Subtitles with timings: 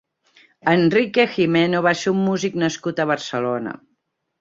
[0.71, 3.81] Enrique Gimeno va ser un músic nascut a Barcelona.